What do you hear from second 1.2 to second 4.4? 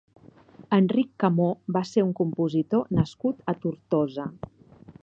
Camó va ser un compositor nascut a Tortosa.